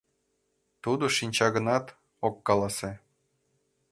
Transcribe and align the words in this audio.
Тудо 0.83 1.05
шинча 1.15 1.47
гынат, 1.55 1.85
ок 2.27 2.35
каласе. 2.47 2.91